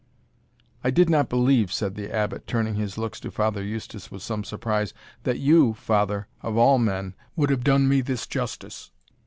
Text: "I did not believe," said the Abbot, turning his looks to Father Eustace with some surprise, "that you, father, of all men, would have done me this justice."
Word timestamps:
"I 0.83 0.89
did 0.89 1.11
not 1.11 1.29
believe," 1.29 1.71
said 1.71 1.93
the 1.93 2.11
Abbot, 2.11 2.47
turning 2.47 2.73
his 2.73 2.97
looks 2.97 3.19
to 3.19 3.29
Father 3.29 3.63
Eustace 3.63 4.09
with 4.09 4.23
some 4.23 4.43
surprise, 4.43 4.95
"that 5.25 5.37
you, 5.37 5.75
father, 5.75 6.25
of 6.41 6.57
all 6.57 6.79
men, 6.79 7.13
would 7.35 7.51
have 7.51 7.63
done 7.63 7.87
me 7.87 8.01
this 8.01 8.25
justice." 8.25 8.89